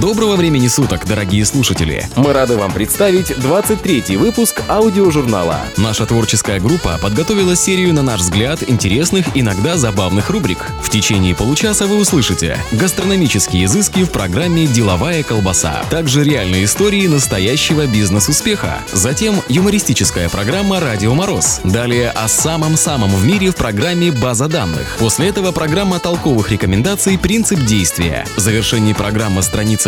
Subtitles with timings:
[0.00, 2.06] Доброго времени суток, дорогие слушатели!
[2.14, 5.58] Мы рады вам представить 23-й выпуск аудиожурнала.
[5.76, 10.58] Наша творческая группа подготовила серию, на наш взгляд, интересных, иногда забавных рубрик.
[10.84, 17.86] В течение получаса вы услышите гастрономические изыски в программе «Деловая колбаса», также реальные истории настоящего
[17.86, 24.96] бизнес-успеха, затем юмористическая программа «Радио Мороз», далее о самом-самом в мире в программе «База данных».
[25.00, 28.24] После этого программа толковых рекомендаций «Принцип действия».
[28.36, 29.87] В завершении программы «Страница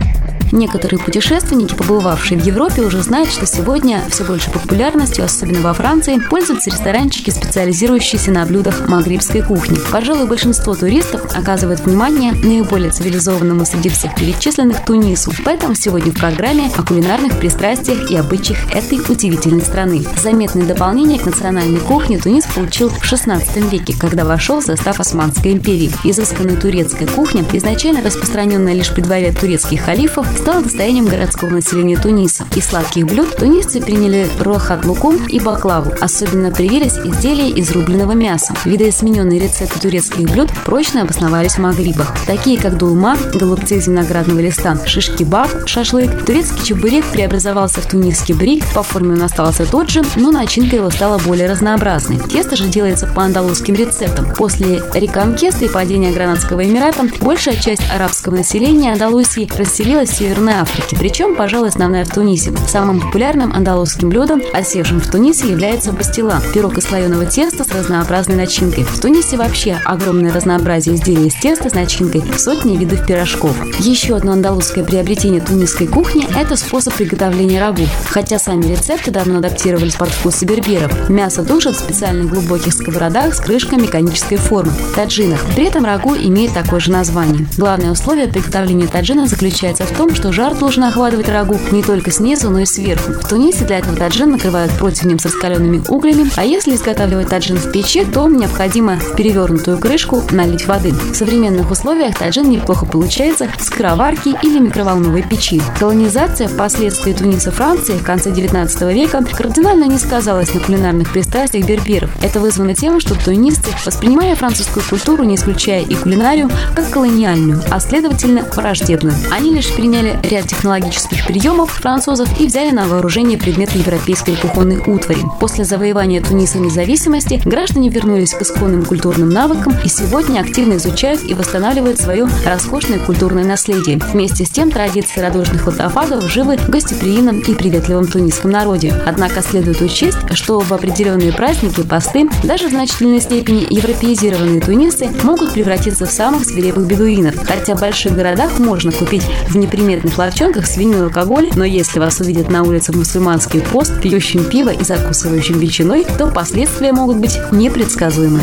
[0.51, 6.19] Некоторые путешественники, побывавшие в Европе, уже знают, что сегодня все больше популярностью, особенно во Франции,
[6.29, 9.77] пользуются ресторанчики, специализирующиеся на блюдах магрибской кухни.
[9.91, 15.31] Пожалуй, большинство туристов оказывает внимание наиболее цивилизованному среди всех перечисленных Тунису.
[15.45, 20.03] Поэтому сегодня в программе о кулинарных пристрастиях и обычаях этой удивительной страны.
[20.21, 25.53] Заметное дополнение к национальной кухне Тунис получил в XVI веке, когда вошел в состав Османской
[25.53, 25.91] империи.
[26.03, 32.45] Изысканная турецкая кухня, изначально распространенная лишь при дворе турецких халифов, стало достоянием городского населения Туниса.
[32.55, 35.93] Из сладких блюд тунисцы приняли рохат лукум и баклаву.
[36.01, 38.55] Особенно привились изделия из рубленого мяса.
[38.65, 42.15] Видоизмененные рецепты турецких блюд прочно обосновались в Магрибах.
[42.25, 46.25] Такие как дулма, голубцы из виноградного листа, шиш-кебаб, шашлык.
[46.25, 48.63] Турецкий чебурек преобразовался в тунисский брик.
[48.73, 52.17] По форме он остался тот же, но начинка его стала более разнообразной.
[52.17, 54.33] Тесто же делается по андалузским рецептам.
[54.35, 60.95] После реконкеста и падения Гранадского Эмирата большая часть арабского населения Андалусии расселилась в Северной Африке,
[60.97, 62.53] причем, пожалуй, основная в Тунисе.
[62.65, 68.37] Самым популярным андалузским блюдом, осевшим в Тунисе, является бастила– пирог из слоеного теста с разнообразной
[68.37, 68.85] начинкой.
[68.85, 73.53] В Тунисе вообще огромное разнообразие изделий из теста с начинкой сотни видов пирожков.
[73.79, 77.83] Еще одно андалузское приобретение тунисской кухни– это способ приготовления рагу.
[78.05, 81.09] Хотя сами рецепты давно адаптировались под вкусы берберов.
[81.09, 85.43] Мясо тушат в специальных глубоких сковородах с крышкой механической формы– таджинах.
[85.57, 87.45] При этом рагу имеет такое же название.
[87.57, 92.51] Главное условие приготовления таджина заключается в том, что жар должен охватывать рагу не только снизу,
[92.51, 93.13] но и сверху.
[93.13, 97.71] В Тунисе для этого таджин накрывают противнем с раскаленными углями, а если изготавливать таджин в
[97.71, 100.91] печи, то необходимо в перевернутую крышку налить воды.
[100.91, 105.59] В современных условиях таджин неплохо получается с скороварки или микроволновой печи.
[105.79, 112.11] Колонизация впоследствии Туниса Франции в конце 19 века кардинально не сказалась на кулинарных пристрастиях берберов.
[112.21, 117.79] Это вызвано тем, что тунисцы, воспринимая французскую культуру, не исключая и кулинарию, как колониальную, а
[117.79, 119.15] следовательно враждебную.
[119.31, 125.19] Они лишь приняли ряд технологических приемов французов и взяли на вооружение предметы европейской кухонной утвари.
[125.39, 131.33] После завоевания Туниса независимости граждане вернулись к исконным культурным навыкам и сегодня активно изучают и
[131.33, 133.99] восстанавливают свое роскошное культурное наследие.
[134.11, 138.93] Вместе с тем традиции радужных лотофагов живы в гостеприимном и приветливом тунисском народе.
[139.05, 145.53] Однако следует учесть, что в определенные праздники, посты, даже в значительной степени европеизированные тунисцы могут
[145.53, 147.35] превратиться в самых свирепых бедуинов.
[147.45, 152.21] Хотя в больших городах можно купить в неприметных туалетных ларчонках свинину алкоголь, но если вас
[152.21, 157.37] увидят на улице в мусульманский пост, пьющим пиво и закусывающим ветчиной, то последствия могут быть
[157.51, 158.39] непредсказуемы.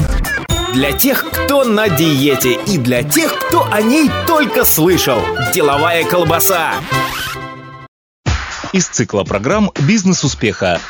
[0.75, 5.21] Для тех, кто на диете и для тех, кто о ней только слышал.
[5.55, 6.75] Деловая колбаса.
[8.75, 10.81] Из цикла программ «Бизнес успеха».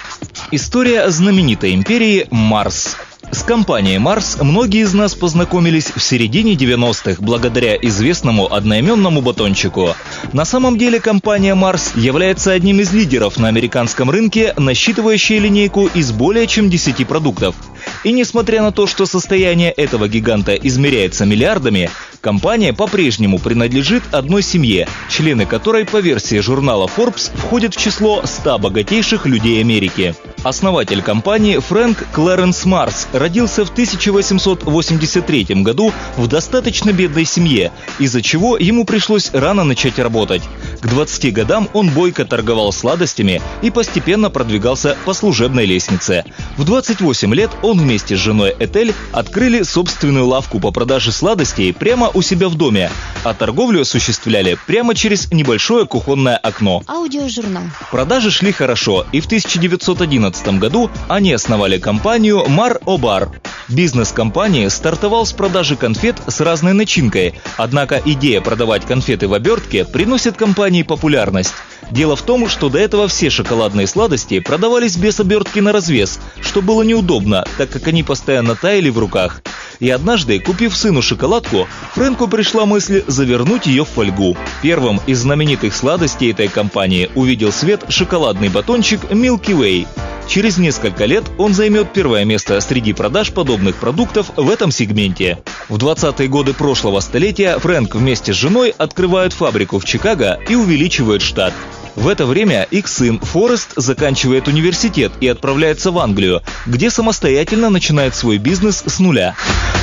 [0.50, 2.96] История знаменитой империи Марс–
[3.30, 9.94] с компанией Марс многие из нас познакомились в середине 90-х благодаря известному одноименному батончику.
[10.32, 16.10] На самом деле компания Марс является одним из лидеров на американском рынке, насчитывающей линейку из
[16.10, 17.54] более чем 10 продуктов.
[18.02, 21.90] И несмотря на то, что состояние этого гиганта измеряется миллиардами,
[22.20, 28.58] компания по-прежнему принадлежит одной семье, члены которой по версии журнала Forbes входят в число 100
[28.58, 30.14] богатейших людей Америки.
[30.44, 38.56] Основатель компании Фрэнк Клэренс Марс родился в 1883 году в достаточно бедной семье, из-за чего
[38.56, 40.43] ему пришлось рано начать работать.
[40.81, 46.25] К 20 годам он бойко торговал сладостями и постепенно продвигался по служебной лестнице.
[46.56, 52.11] В 28 лет он вместе с женой Этель открыли собственную лавку по продаже сладостей прямо
[52.14, 52.91] у себя в доме,
[53.25, 56.82] а торговлю осуществляли прямо через небольшое кухонное окно.
[56.87, 57.64] Аудиожурнал.
[57.91, 60.27] Продажи шли хорошо, и в 1911
[60.58, 63.30] году они основали компанию Mar Obar.
[63.69, 69.84] Бизнес компании стартовал с продажи конфет с разной начинкой, однако идея продавать конфеты в обертке
[69.84, 71.54] приносит компании популярность.
[71.90, 76.62] Дело в том, что до этого все шоколадные сладости продавались без обертки на развес, что
[76.62, 79.42] было неудобно, так как они постоянно таяли в руках.
[79.80, 84.36] И однажды, купив сыну шоколадку, Фрэнку пришла мысль завернуть ее в фольгу.
[84.62, 89.86] Первым из знаменитых сладостей этой компании увидел свет шоколадный батончик Milky Way.
[90.26, 95.38] Через несколько лет он займет первое место среди продаж подобных продуктов в этом сегменте.
[95.69, 101.22] В 20-е годы прошлого столетия Фрэнк вместе с женой открывают фабрику в Чикаго и увеличивают
[101.22, 101.54] штат.
[101.98, 108.14] В это время их сын Форест заканчивает университет и отправляется в Англию, где самостоятельно начинает
[108.14, 109.34] свой бизнес с нуля.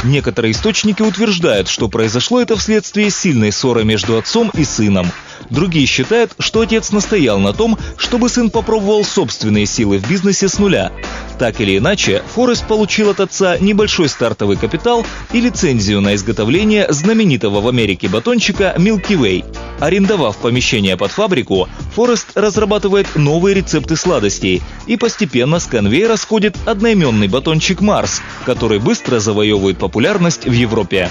[0.05, 5.11] Некоторые источники утверждают, что произошло это вследствие сильной ссоры между отцом и сыном.
[5.49, 10.57] Другие считают, что отец настоял на том, чтобы сын попробовал собственные силы в бизнесе с
[10.57, 10.93] нуля.
[11.37, 17.59] Так или иначе, Форест получил от отца небольшой стартовый капитал и лицензию на изготовление знаменитого
[17.59, 19.54] в Америке батончика Milky Way.
[19.79, 27.27] Арендовав помещение под фабрику, Форест разрабатывает новые рецепты сладостей и постепенно с конвейера сходит одноименный
[27.27, 31.09] батончик Марс, который быстро завоевывает популярность в Европе.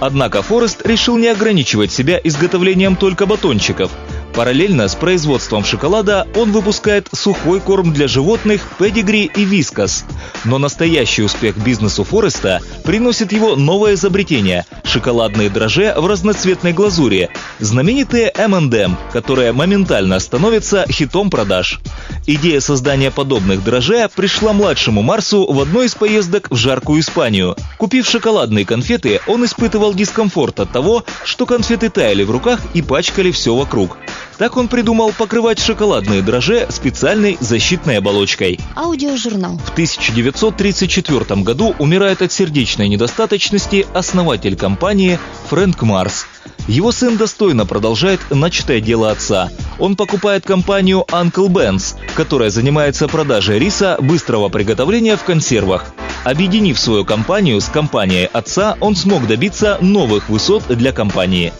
[0.00, 3.90] Однако Форест решил не ограничивать себя изготовлением только батончиков.
[4.34, 10.04] Параллельно с производством шоколада он выпускает сухой корм для животных, педигри и вискас.
[10.44, 18.30] Но настоящий успех бизнесу Фореста приносит его новое изобретение– шоколадные дрожжи в разноцветной глазури, знаменитые
[18.34, 21.80] M&M, которые моментально становятся хитом продаж.
[22.26, 27.56] Идея создания подобных дрожжей пришла младшему Марсу в одной из поездок в жаркую Испанию.
[27.76, 33.30] Купив шоколадные конфеты, он испытывал дискомфорт от того, что конфеты таяли в руках и пачкали
[33.30, 33.98] все вокруг.
[34.38, 38.58] Так он придумал покрывать шоколадные дрожжи специальной защитной оболочкой.
[38.74, 39.58] Аудиожурнал.
[39.58, 45.18] В 1934 году умирает от сердечной недостаточности основатель компании
[45.50, 46.26] Фрэнк Марс.
[46.66, 49.50] Его сын достойно продолжает начатое дело отца.
[49.78, 55.86] Он покупает компанию Uncle Ben's, которая занимается продажей риса быстрого приготовления в консервах.
[56.24, 61.52] Объединив свою компанию с компанией отца, он смог добиться новых высот для компании.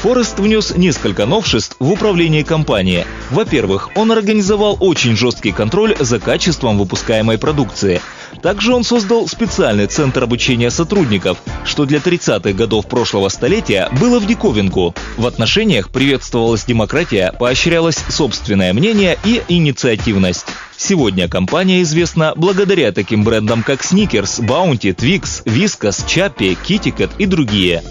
[0.00, 3.04] Форест внес несколько новшеств в управление компании.
[3.30, 8.00] Во-первых, он организовал очень жесткий контроль за качеством выпускаемой продукции.
[8.42, 11.36] Также он создал специальный центр обучения сотрудников,
[11.66, 14.94] что для 30-х годов прошлого столетия было в диковинку.
[15.18, 20.46] В отношениях приветствовалась демократия, поощрялось собственное мнение и инициативность.
[20.78, 27.82] Сегодня компания известна благодаря таким брендам, как Snickers, Bounty, Twix, Whiskas, Chappie, KittyCat и другие.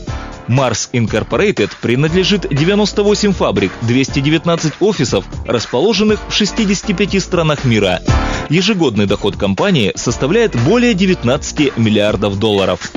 [0.49, 8.01] Mars Incorporated принадлежит 98 фабрик, 219 офисов, расположенных в 65 странах мира.
[8.49, 12.91] Ежегодный доход компании составляет более 19 миллиардов долларов.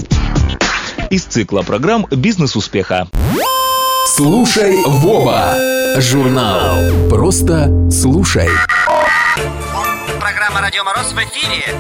[1.11, 3.07] Из цикла программ «Бизнес успеха».
[4.07, 5.55] Слушай, Вова!
[5.99, 8.49] Журнал «Просто слушай».
[10.19, 11.77] Программа «Радио Мороз» в эфире.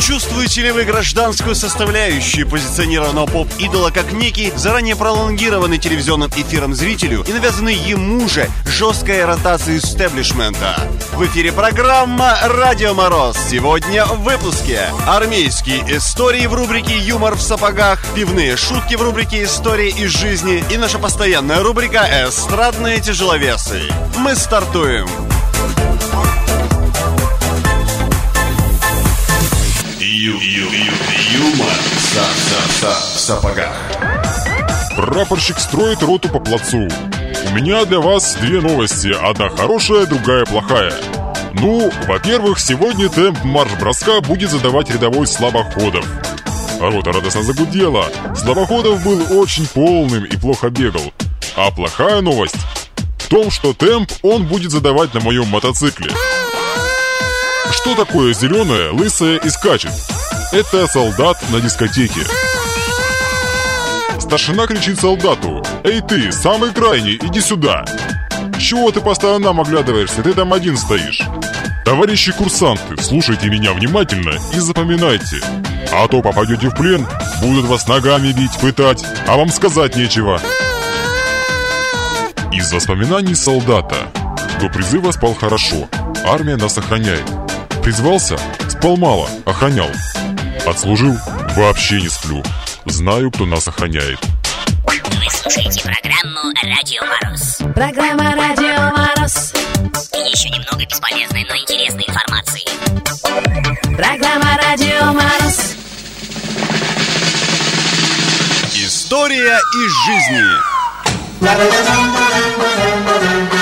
[0.00, 7.32] Чувствуете ли вы гражданскую составляющую позиционированного поп-идола как некий заранее пролонгированный телевизионным эфиром зрителю и
[7.32, 10.78] навязанный ему же жесткой ротацией истеблишмента?
[11.12, 13.36] В эфире программа «Радио Мороз».
[13.50, 19.90] Сегодня в выпуске армейские истории в рубрике «Юмор в сапогах», пивные шутки в рубрике «Истории
[19.90, 23.82] из жизни» и наша постоянная рубрика «Эстрадные тяжеловесы».
[24.18, 25.08] Мы стартуем!
[25.08, 26.45] Ю,
[30.16, 31.76] юмор
[33.14, 33.76] в сапогах.
[34.96, 36.88] Прапорщик строит роту по плацу.
[37.48, 39.08] У меня для вас две новости.
[39.08, 40.94] Одна хорошая, другая плохая.
[41.52, 46.06] Ну, во-первых, сегодня темп марш-броска будет задавать рядовой Слабоходов.
[46.80, 48.06] Рота радостно загудела.
[48.34, 51.12] Слабоходов был очень полным и плохо бегал.
[51.56, 52.56] А плохая новость
[53.18, 56.10] в том, что темп он будет задавать на моем мотоцикле.
[57.72, 59.92] Что такое зеленое, лысое и скачет?
[60.52, 62.20] Это солдат на дискотеке.
[64.18, 65.64] Старшина кричит солдату.
[65.84, 67.84] «Эй ты, самый крайний, иди сюда!»
[68.58, 70.22] «Чего ты по сторонам оглядываешься?
[70.22, 71.20] Ты там один стоишь!»
[71.86, 75.36] Товарищи курсанты, слушайте меня внимательно и запоминайте.
[75.92, 77.06] А то попадете в плен,
[77.40, 80.40] будут вас ногами бить, пытать, а вам сказать нечего.
[82.52, 84.08] Из воспоминаний солдата.
[84.60, 85.88] До призыва спал хорошо,
[86.24, 87.45] армия нас охраняет.
[87.86, 88.36] Призвался?
[88.68, 89.88] Спал мало, охранял.
[90.66, 91.16] Отслужил?
[91.54, 92.42] Вообще не сплю.
[92.84, 94.18] Знаю, кто нас охраняет.
[94.84, 97.58] Вы слушаете программу «Радио Мороз».
[97.76, 99.52] Программа «Радио Мороз».
[100.12, 102.64] И еще немного бесполезной, но интересной информации.
[103.96, 105.76] Программа «Радио Мороз».
[108.74, 110.85] История из жизни.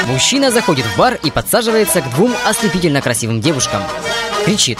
[0.06, 3.82] Мужчина заходит в бар и подсаживается к двум ослепительно красивым девушкам.
[4.44, 4.78] Кричит.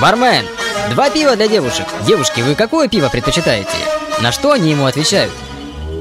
[0.00, 0.44] «Бармен,
[0.90, 1.86] Два пива для девушек.
[2.06, 3.70] Девушки, вы какое пиво предпочитаете?
[4.20, 5.32] На что они ему отвечают?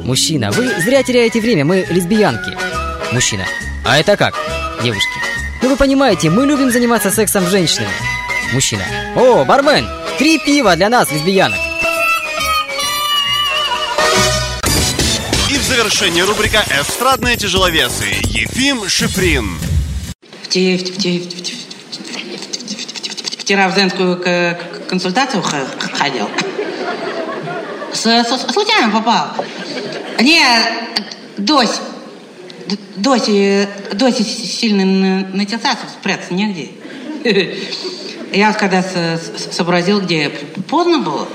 [0.04, 2.58] Мужчина, вы зря теряете время, мы лесбиянки.
[3.14, 3.46] Мужчина,
[3.86, 4.34] а это как?
[4.84, 5.08] Девушки,
[5.62, 7.94] ну вы понимаете, мы любим заниматься сексом с женщинами.
[8.54, 8.84] Мужчина,
[9.16, 9.88] о, бармен,
[10.18, 11.71] три пива для нас, лесбиянок.
[15.76, 19.58] Завершение рубрика «Эстрадные тяжеловесы» Ефим Шифрин.
[23.38, 24.22] Вчера в женскую
[24.90, 26.28] консультацию ходил.
[27.94, 29.30] Случайно попал.
[30.20, 30.44] Не,
[31.38, 31.80] дось.
[32.68, 36.72] Д- Доси, сильно на- начался, спрятаться негде.
[38.34, 38.84] Я когда
[39.52, 40.30] сообразил, где
[40.68, 41.30] поздно было.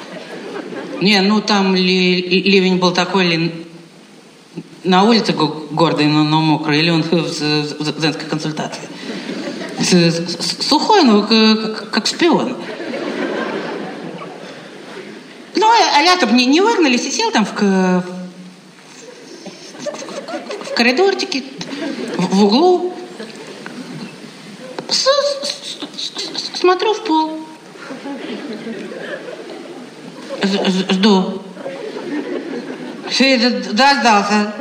[1.00, 3.65] Не, ну там ли- ливень был такой, ли
[4.86, 8.82] на улице го- гордый, но, но мокрый, или он в, в- в женской консультации.
[10.60, 12.56] Сухой, ну, как, как шпион.
[15.54, 15.66] Ну,
[15.96, 18.04] а я-то б не, не выгнали, сидел там в, к-
[20.64, 21.44] в коридорчике,
[22.18, 22.94] в, в углу.
[24.88, 25.08] С-
[25.42, 27.40] с- с- смотрю в пол.
[30.90, 31.42] Жду.
[33.08, 34.52] Все, д- дождался.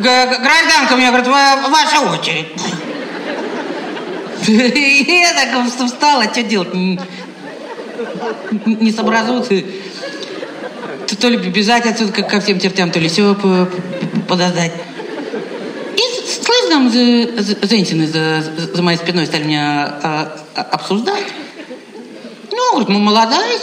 [0.00, 2.46] Гражданка мне говорит, «Ва- ваша очередь.
[4.46, 6.72] Я так встала, что делать?
[8.66, 9.42] Не сообразу.
[9.42, 9.64] ты.
[11.06, 13.34] То- ли бежать отсюда как ко всем чертям, то ли все
[14.28, 14.72] подождать.
[15.96, 18.42] И с- слышь, там женщины за,
[18.74, 21.24] за моей спиной стали меня а, а, обсуждать.
[22.52, 23.58] Ну, говорит, ну молодая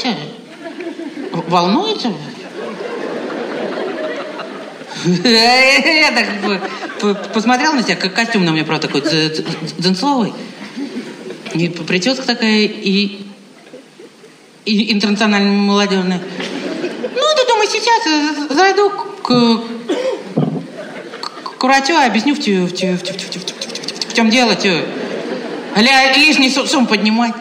[1.48, 2.12] волнуется.
[5.06, 6.60] Я так по-
[7.14, 10.34] по- посмотрел на себя, как костюм на мне, правда, такой дзенцовый.
[11.54, 13.22] И прическа такая, и,
[14.66, 16.20] и интернационально молодежная.
[16.20, 19.62] Ну, ты думаю, сейчас э, зайду к, к,
[21.64, 24.56] врачу, объясню, в, в, в, в, чем дело,
[26.18, 27.34] лишний су- сум поднимать.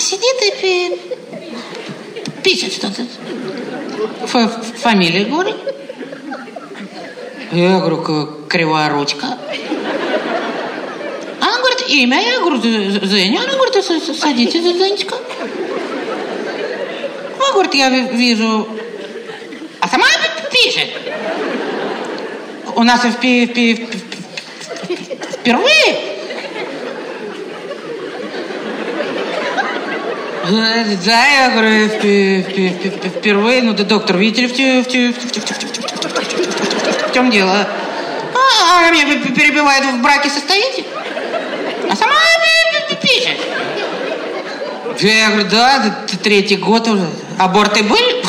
[0.00, 1.00] Сидит и пи-
[2.42, 3.06] пишет что-то.
[4.78, 5.56] Фамилия говорит.
[7.52, 9.26] Я говорю, «К- кривая ручка.
[11.40, 12.20] Она говорит, имя.
[12.22, 13.42] Я говорю, «З- Зеня.
[13.42, 15.16] Она говорит, «С- с- садитесь, Зенечка.
[17.38, 18.66] Ну, говорит, я ви- вижу...
[19.80, 20.06] А сама
[20.50, 20.88] пи- пишет.
[22.76, 26.00] У нас впи- впи- впи- впервые
[30.52, 37.66] Да, я говорю, впервые, ну да, доктор, видите ли, в чем дело?
[38.34, 40.84] А, меня перебивает, в браке состоите?
[41.90, 42.12] А сама
[43.00, 43.38] пишет.
[45.00, 47.08] Я говорю, да, третий год уже.
[47.38, 48.22] Аборты были?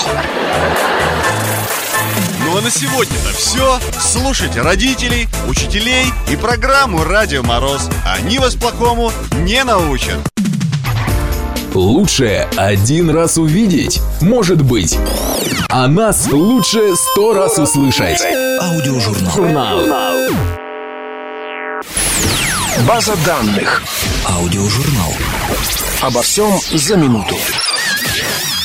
[2.46, 3.80] Ну а на сегодня-то все.
[4.00, 7.90] Слушайте родителей, учителей и программу «Радио Мороз».
[8.06, 10.33] Они вас плохому не научат.
[11.74, 14.98] Лучше один раз увидеть, может быть.
[15.70, 18.22] А нас лучше сто раз услышать.
[18.62, 19.32] Аудиожурнал.
[19.34, 19.80] Журнал.
[22.88, 23.82] База данных.
[24.30, 25.14] Аудиожурнал.
[26.02, 27.38] Обо всем за минуту.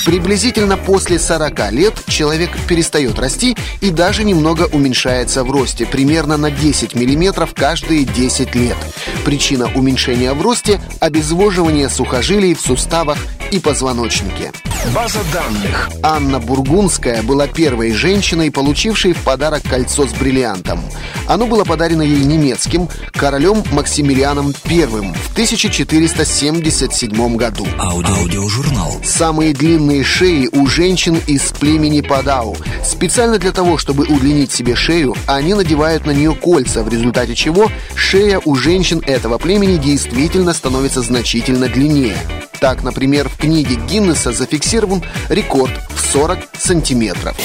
[0.09, 6.51] Приблизительно после 40 лет человек перестает расти и даже немного уменьшается в росте, примерно на
[6.51, 8.79] 10 миллиметров каждые 10 лет.
[9.27, 13.19] Причина уменьшения в росте– обезвоживание сухожилий в суставах
[13.51, 14.51] и позвоночнике.
[14.95, 15.91] База данных.
[16.03, 20.81] Анна Бургундская была первой женщиной, получившей в подарок кольцо с бриллиантом.
[21.27, 27.67] Оно было подарено ей немецким королем Максимилианом I в 1477 году.
[27.79, 29.01] Аудиожурнал.
[29.05, 32.57] Самые длинные шеи у женщин из племени Падау.
[32.85, 37.71] Специально для того, чтобы удлинить себе шею, они надевают на нее кольца, в результате чего
[37.95, 42.17] шея у женщин этого племени действительно становится значительно длиннее.
[42.61, 47.37] Так, например, в книге Гиннесса зафиксирован рекорд в 40 сантиметров.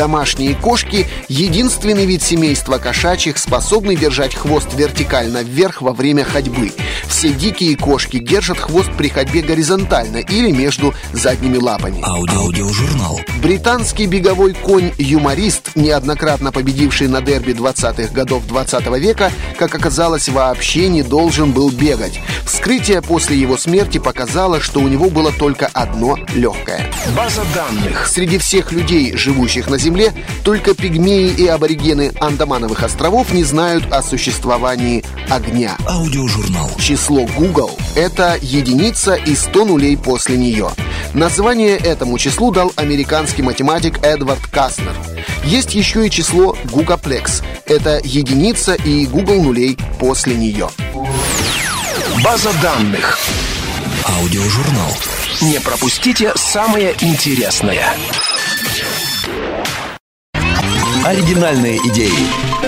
[0.00, 6.72] Домашние кошки– единственный вид семейства кошачьих, способный держать хвост вертикально вверх во время ходьбы.
[7.06, 12.02] Все дикие кошки держат хвост при ходьбе горизонтально или между задними лапами.
[12.02, 13.20] Аудиожурнал.
[13.42, 21.02] Британский беговой конь-юморист, неоднократно победивший на дерби 20-х годов 20 века, как оказалось, вообще не
[21.02, 22.20] должен был бегать.
[22.46, 26.90] Вскрытие после его смерти показало, что у него было только одно легкое.
[27.14, 28.06] База данных.
[28.06, 33.92] Среди всех людей, живущих на Земле, Земле, только пигмеи и аборигены Андамановых островов не знают
[33.92, 35.76] о существовании огня.
[35.84, 36.70] Аудиожурнал.
[36.78, 40.70] Число Google– это единица и 100 нулей после нее.
[41.12, 44.94] Название этому числу дал американский математик Эдвард Каснер.
[45.42, 47.42] Есть еще и число Гугаплекс.
[47.66, 50.70] Это единица и Google нулей после нее.
[52.22, 53.18] База данных.
[54.04, 54.96] Аудиожурнал.
[55.40, 57.92] Не пропустите самое интересное.
[61.04, 62.12] Оригинальные идеи,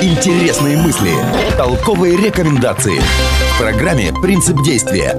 [0.00, 1.12] интересные мысли,
[1.58, 2.98] толковые рекомендации.
[2.98, 5.14] В программе «Принцип действия».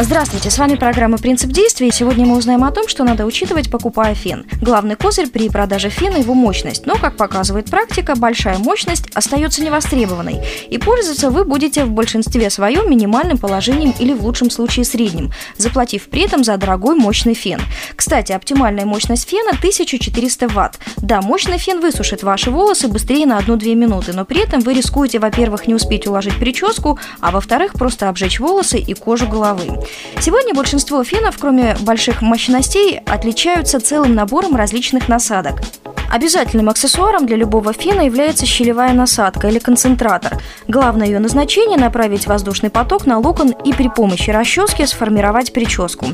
[0.00, 3.68] Здравствуйте, с вами программа «Принцип действия», и сегодня мы узнаем о том, что надо учитывать,
[3.68, 4.46] покупая фен.
[4.62, 10.40] Главный козырь при продаже фена– его мощность, но, как показывает практика, большая мощность остается невостребованной,
[10.70, 16.08] и пользоваться вы будете в большинстве своем минимальным положением или в лучшем случае средним, заплатив
[16.08, 17.60] при этом за дорогой мощный фен.
[17.96, 20.78] Кстати, оптимальная мощность фена– 1400 Вт.
[20.98, 25.18] Да, мощный фен высушит ваши волосы быстрее на 1-2 минуты, но при этом вы рискуете,
[25.18, 29.87] во-первых, не успеть уложить прическу, а во-вторых, просто обжечь волосы и кожу головы.
[30.20, 35.60] Сегодня большинство фенов, кроме больших мощностей, отличаются целым набором различных насадок.
[36.08, 40.40] Обязательным аксессуаром для любого фена является щелевая насадка или концентратор.
[40.66, 46.06] Главное ее назначение– направить воздушный поток на локон и при помощи расчески сформировать прическу.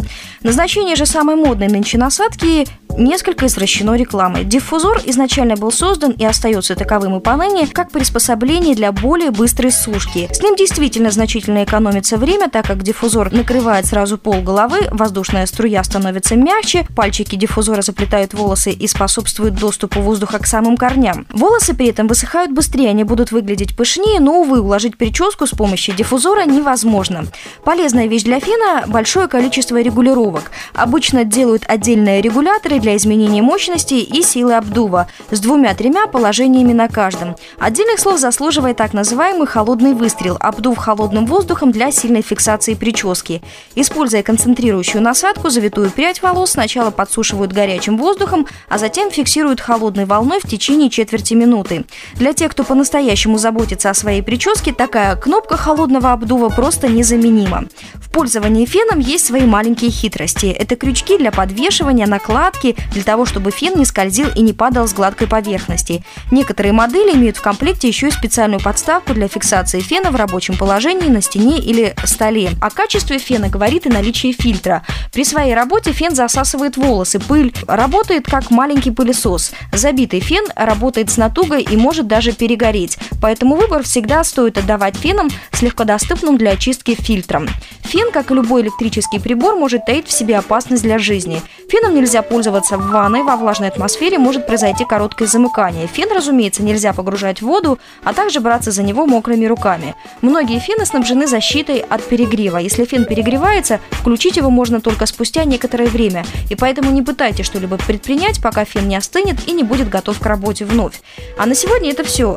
[0.42, 4.44] Назначение же самой модной нынче насадки несколько извращено рекламой.
[4.44, 10.28] Диффузор изначально был создан и остается таковым и поныне, как приспособление для более быстрой сушки.
[10.32, 15.82] С ним действительно значительно экономится время, так как диффузор накрывает сразу пол головы, воздушная струя
[15.82, 21.26] становится мягче, пальчики диффузора заплетают волосы и способствуют доступу воздуха к самым корням.
[21.32, 25.94] Волосы при этом высыхают быстрее, они будут выглядеть пышнее, но, увы, уложить прическу с помощью
[25.94, 27.26] диффузора невозможно.
[27.64, 30.50] Полезная вещь для фена– большое количество регулировок.
[30.72, 37.36] Обычно делают отдельные регуляторы для изменения мощности и силы обдува с двумя-тремя положениями на каждом.
[37.58, 43.42] Отдельных слов заслуживает так называемый холодный выстрел– обдув холодным воздухом для сильной фиксации прически.
[43.74, 50.38] Используя концентрирующую насадку, завитую прядь волос сначала подсушивают горячим воздухом, а затем фиксируют холодной волной
[50.38, 51.84] в течение четверти минуты.
[52.14, 57.64] Для тех, кто по-настоящему заботится о своей прическе, такая кнопка холодного обдува просто незаменима.
[57.94, 60.46] В пользовании феном есть свои маленькие хитрости.
[60.46, 64.94] Это крючки для подвешивания, накладки, для того, чтобы фен не скользил и не падал с
[64.94, 66.04] гладкой поверхности.
[66.30, 71.08] Некоторые модели имеют в комплекте еще и специальную подставку для фиксации фена в рабочем положении
[71.08, 72.50] на стене или столе.
[72.60, 74.86] О качестве фена говорит и наличие фильтра.
[75.12, 79.50] При своей работе фен засасывает волосы, пыль, работает как маленький пылесос.
[79.72, 85.28] Забитый фен работает с натугой и может даже перегореть, поэтому выбор всегда стоит отдавать фенам
[85.52, 87.48] с легкодоступным для очистки фильтром.
[87.82, 91.42] Фен, как и любой электрический прибор, может таить в себе опасность для жизни.
[91.68, 95.86] Феном нельзя пользоваться в ванной, во влажной атмосфере может произойти короткое замыкание.
[95.86, 99.94] Фен, разумеется, нельзя погружать в воду, а также браться за него мокрыми руками.
[100.22, 102.58] Многие фены снабжены защитой от перегрева.
[102.58, 107.76] Если фен перегревается, включить его можно только спустя некоторое время, и поэтому не пытайтесь что-либо
[107.76, 111.00] предпринять, пока фен не остынет и не будет готов к работе вновь.
[111.38, 112.36] А на сегодня это все.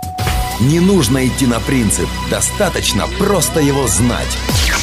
[0.60, 4.27] Не нужно идти на принцип, достаточно просто его знать.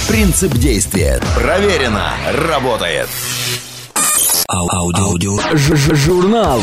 [0.07, 1.20] Принцип действия.
[1.35, 2.12] Проверено.
[2.49, 3.09] Работает.
[4.49, 5.38] Ау- Аудио.
[5.57, 6.61] Ж- ж- Журнал.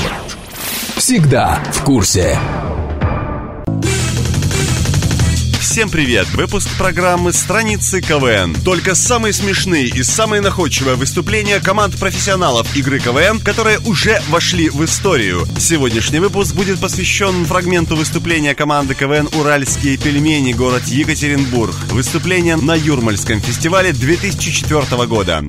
[0.98, 2.38] Всегда в курсе.
[5.72, 6.28] Всем привет!
[6.32, 8.54] Выпуск программы «Страницы КВН».
[8.56, 14.84] Только самые смешные и самые находчивые выступления команд профессионалов игры КВН, которые уже вошли в
[14.84, 15.46] историю.
[15.58, 21.74] Сегодняшний выпуск будет посвящен фрагменту выступления команды КВН «Уральские пельмени», город Екатеринбург.
[21.92, 25.42] Выступление на Юрмальском фестивале 2004 года.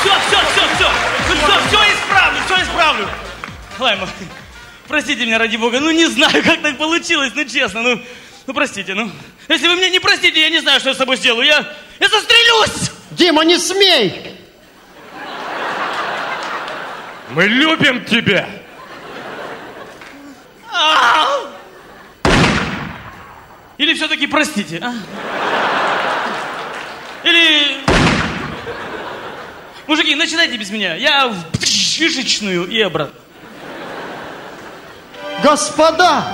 [0.00, 0.88] Все, все, все, все.
[1.28, 3.08] Ну все, все исправлю, все исправлю.
[3.80, 4.08] Лайма,
[4.92, 5.80] простите меня, ради бога.
[5.80, 7.80] Ну не знаю, как так получилось, ну честно.
[7.80, 7.98] Ну,
[8.46, 9.10] ну простите, ну.
[9.48, 11.46] Если вы меня не простите, я не знаю, что я с собой сделаю.
[11.46, 11.66] Я,
[11.98, 12.90] я застрелюсь!
[13.12, 14.36] Дима, не смей!
[17.30, 18.46] Мы любим тебя!
[23.78, 24.94] Или все-таки простите, а?
[27.24, 27.78] Или...
[29.86, 30.96] Мужики, начинайте без меня.
[30.96, 33.21] Я в шишечную и обратно.
[35.42, 36.24] Господа,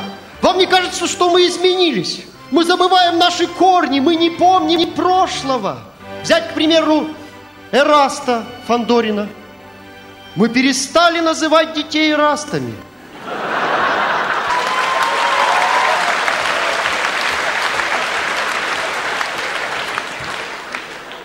[0.43, 2.21] вам не кажется, что мы изменились?
[2.51, 5.79] Мы забываем наши корни, мы не помним прошлого.
[6.23, 7.09] Взять, к примеру,
[7.71, 9.29] Эраста Фандорина.
[10.35, 12.75] Мы перестали называть детей Эрастами.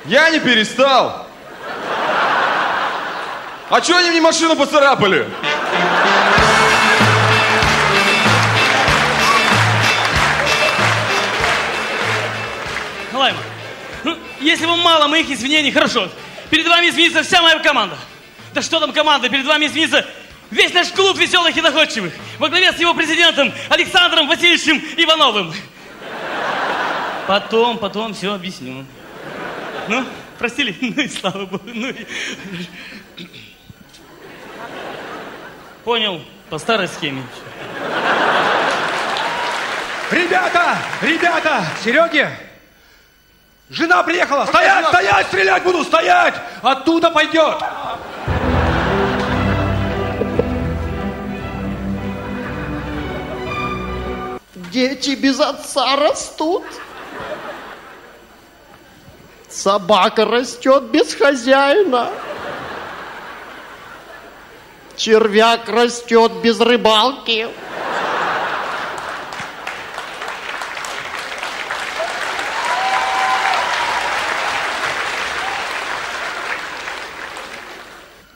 [0.06, 1.28] Я не перестал.
[3.70, 5.30] А что они мне машину поцарапали?
[13.24, 13.40] Лайма,
[14.04, 16.10] ну, если вам мало моих извинений, хорошо.
[16.50, 17.98] Перед вами извинится вся моя команда.
[18.54, 20.06] Да что там команда, перед вами извинится
[20.52, 22.12] весь наш клуб веселых и находчивых.
[22.38, 25.54] Во главе с его президентом Александром Васильевичем Ивановым.
[27.26, 28.86] Потом, потом все объясню.
[29.88, 30.06] Ну,
[30.38, 30.76] простили?
[30.82, 31.64] Ну и слава богу.
[31.66, 32.06] Ну и...
[35.86, 37.24] Понял, по старой схеме.
[40.12, 42.28] Ребята, ребята, Сереги,
[43.70, 44.46] жена приехала.
[44.46, 46.36] Стоять, стоять, стрелять буду, стоять.
[46.62, 47.58] Оттуда пойдет.
[54.72, 56.64] Дети без отца растут.
[59.48, 62.10] Собака растет без хозяина.
[64.96, 67.48] Червяк растет без рыбалки.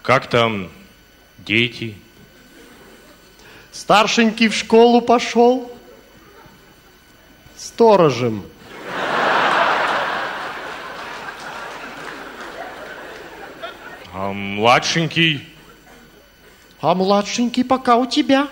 [0.08, 0.70] Как там
[1.38, 1.94] дети?
[3.74, 5.70] Старшенький в школу пошел.
[7.58, 8.46] Сторожем.
[14.14, 15.46] А младшенький?
[16.80, 18.48] А младшенький пока у тебя.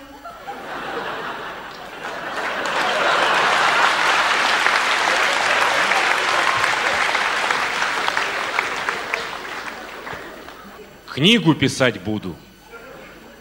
[11.16, 12.36] Книгу писать буду.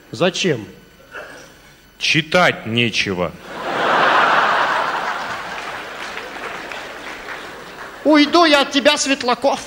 [0.09, 0.65] Зачем?
[1.97, 3.33] Читать нечего.
[8.05, 9.59] Уйду я от тебя, Светлаков.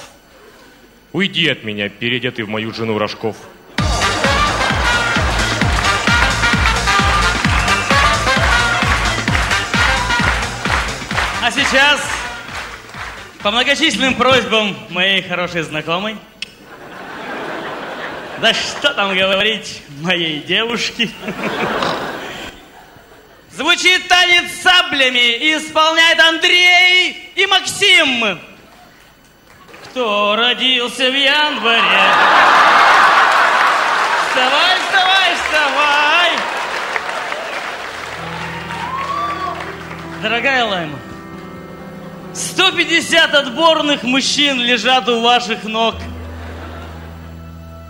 [1.12, 3.36] Уйди от меня, переодетый в мою жену Рожков.
[11.42, 12.00] А сейчас,
[13.42, 16.16] по многочисленным просьбам моей хорошей знакомой,
[18.40, 21.10] да что там говорить, моей девушки,
[23.50, 28.38] звучит танец саблями и исполняет Андрей и Максим.
[29.84, 31.80] Кто родился в январе?
[34.28, 36.30] Вставай, вставай, вставай!
[40.22, 40.98] Дорогая Лайма,
[42.34, 45.96] 150 отборных мужчин лежат у ваших ног.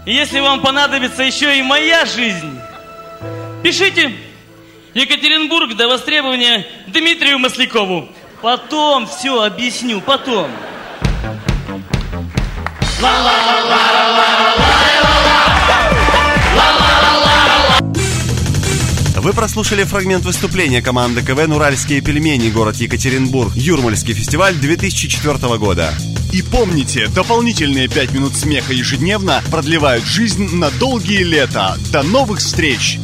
[0.09, 2.59] И если вам понадобится еще и моя жизнь,
[3.63, 4.17] пишите
[4.95, 8.09] Екатеринбург до востребования Дмитрию Маслякову.
[8.41, 10.51] Потом все объясню, потом.
[19.29, 25.93] Вы прослушали фрагмент выступления команды КВН «Уральские пельмени», город Екатеринбург, Юрмальский фестиваль 2004 года.
[26.33, 31.77] И помните, дополнительные 5 минут смеха ежедневно продлевают жизнь на долгие лета.
[31.93, 32.99] До новых встреч!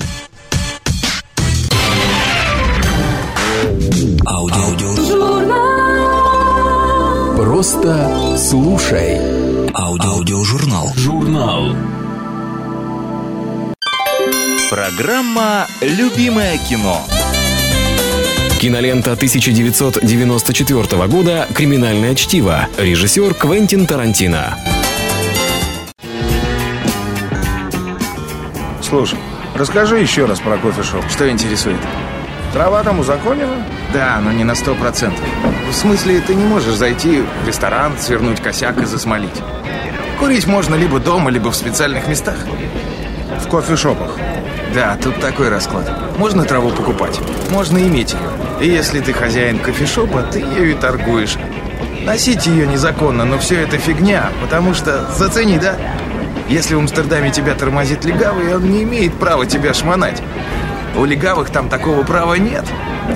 [4.27, 4.65] Аудио.
[7.37, 9.19] Просто слушай.
[9.75, 10.91] Аудиожурнал.
[10.97, 11.77] Журнал.
[14.71, 17.03] Программа «Любимое кино».
[18.59, 22.67] Кинолента 1994 года «Криминальное чтиво».
[22.79, 24.57] Режиссер Квентин Тарантино.
[28.81, 29.19] Слушай,
[29.55, 31.05] расскажи еще раз про кофешоп.
[31.11, 31.81] Что интересует?
[32.55, 33.67] Трава там узаконена?
[33.93, 35.25] Да, но не на сто процентов.
[35.71, 39.43] В смысле, ты не можешь зайти в ресторан, свернуть косяк и засмолить.
[40.19, 42.37] Курить можно либо дома, либо в специальных местах.
[43.45, 44.17] В кофешопах?
[44.75, 45.89] Да, тут такой расклад.
[46.19, 48.31] Можно траву покупать, можно иметь ее.
[48.61, 51.37] И если ты хозяин кофешопа, ты ею и торгуешь.
[52.05, 55.77] Носить ее незаконно, но все это фигня, потому что, зацени, да?
[56.49, 60.21] Если в Амстердаме тебя тормозит легавый, он не имеет права тебя шмонать.
[60.97, 62.65] У легавых там такого права нет.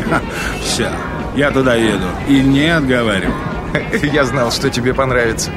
[0.09, 0.21] Ха,
[0.63, 0.91] все,
[1.35, 2.07] я туда еду.
[2.29, 3.35] И не отговаривай.
[4.03, 5.51] Я знал, что тебе понравится.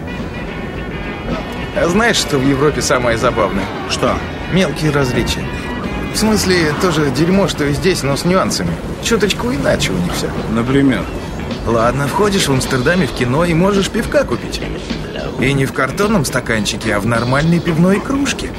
[1.76, 3.64] А знаешь, что в Европе самое забавное?
[3.90, 4.18] Что?
[4.52, 5.46] Мелкие различия.
[6.13, 8.71] В смысле, тоже дерьмо, что и здесь, но с нюансами.
[9.04, 10.30] Чуточку иначе у них все.
[10.52, 11.04] Например?
[11.65, 14.62] Ладно, входишь в Амстердаме в кино и можешь пивка купить.
[15.39, 18.52] И не в картонном стаканчике, а в нормальной пивной кружке.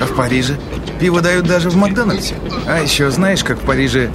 [0.00, 0.58] А в Париже
[1.00, 2.36] пиво дают даже в Макдональдсе.
[2.66, 4.10] А еще знаешь, как в Париже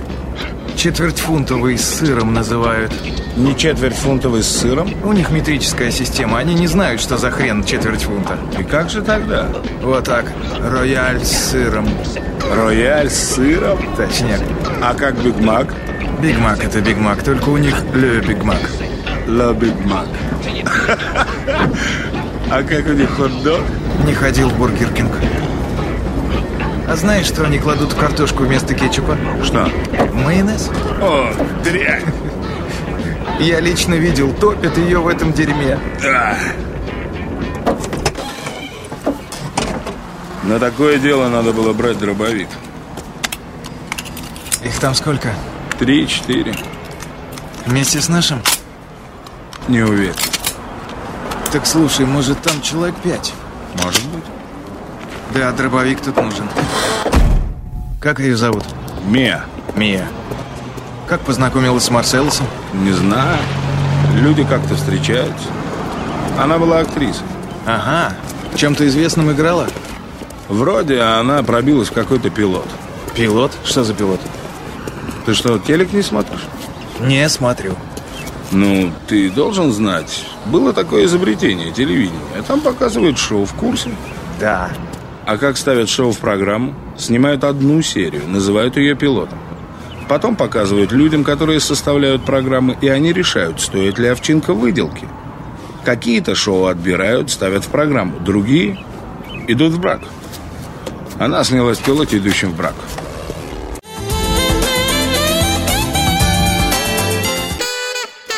[0.78, 2.94] Четвертьфунтовый с сыром называют.
[3.36, 4.94] Не четвертьфунтовый с сыром?
[5.04, 8.38] У них метрическая система, они не знают, что за хрен четверть фунта.
[8.60, 9.48] И как же тогда?
[9.82, 10.32] Вот так.
[10.60, 11.90] Рояль с сыром.
[12.56, 13.80] Рояль с сыром?
[13.96, 14.40] Точняк.
[14.80, 15.74] А как Биг Мак?
[16.22, 18.62] Биг Мак это Биг Мак, только у них Le Big Mac.
[19.26, 20.08] Le Big Mac.
[22.50, 23.60] А как у них хот-дог?
[24.06, 25.12] Не ходил в Burger King.
[26.88, 29.18] А знаешь, что они кладут в картошку вместо кетчупа?
[29.44, 29.70] Что?
[30.28, 30.70] Майонез.
[31.02, 31.32] О,
[31.64, 32.04] дрянь.
[33.40, 35.80] Я лично видел, топят ее в этом дерьме.
[36.04, 36.38] Да.
[40.44, 42.50] На такое дело надо было брать дробовик.
[44.66, 45.34] Их там сколько?
[45.80, 46.54] Три-четыре.
[47.66, 48.42] Вместе с нашим?
[49.70, 50.14] Не уверен.
[51.54, 53.34] Так слушай, может там человек пять?
[53.82, 54.26] Может быть.
[55.34, 56.50] Да, дробовик тут нужен.
[58.02, 58.66] Как ее зовут?
[59.06, 59.46] Мия.
[59.78, 60.08] Мия.
[61.08, 62.48] Как познакомилась с Марселосом?
[62.74, 63.38] Не знаю.
[64.16, 65.48] Люди как-то встречаются.
[66.40, 67.26] Она была актрисой.
[67.66, 68.16] Ага.
[68.56, 69.68] Чем-то известным играла?
[70.50, 72.68] Вроде она пробилась в какой-то пилот.
[73.16, 73.52] Пилот?
[73.64, 74.20] Что за пилот?
[75.26, 76.42] Ты что, телек не смотришь?
[77.00, 77.76] Не смотрю.
[78.52, 80.26] Ну, ты должен знать.
[80.46, 82.42] Было такое изобретение телевидения.
[82.48, 83.92] Там показывают шоу в курсе.
[84.40, 84.70] Да.
[85.26, 86.74] А как ставят шоу в программу?
[86.98, 89.38] Снимают одну серию, называют ее пилотом.
[90.08, 95.08] Потом показывают людям, которые составляют программы, и они решают, стоит ли овчинка выделки.
[95.84, 98.84] Какие-то шоу отбирают, ставят в программу, другие
[99.48, 100.02] идут в брак.
[101.20, 102.76] Она снялась в пилоте, идущем в брак.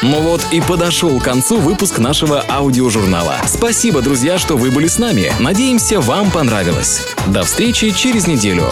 [0.01, 3.35] Ну вот и подошел к концу выпуск нашего аудиожурнала.
[3.45, 5.31] Спасибо, друзья, что вы были с нами.
[5.39, 7.05] Надеемся, вам понравилось.
[7.27, 8.63] До встречи через неделю.